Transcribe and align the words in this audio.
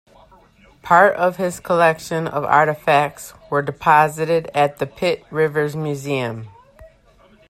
Part 0.81 1.15
of 1.15 1.37
his 1.37 1.59
collection 1.59 2.27
of 2.27 2.41
artefacts 2.41 3.33
were 3.51 3.61
deposited 3.61 4.49
at 4.51 4.79
the 4.79 4.87
Pitt 4.87 5.23
Rivers 5.29 5.75
Museum. 5.75 6.49